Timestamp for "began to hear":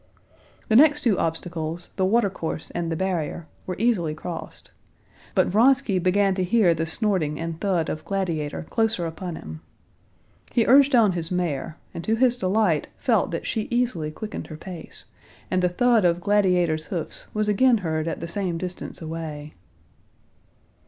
5.99-6.73